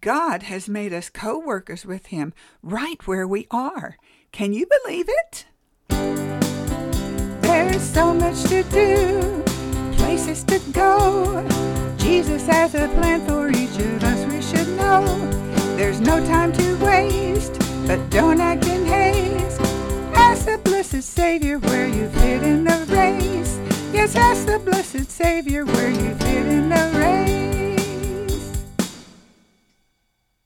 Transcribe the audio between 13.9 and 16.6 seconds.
us, we should know. There's no time